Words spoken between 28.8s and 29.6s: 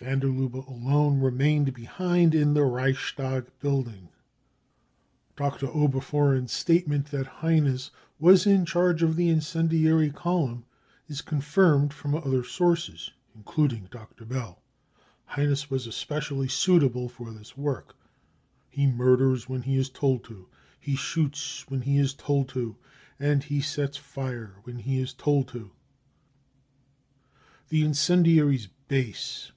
Base.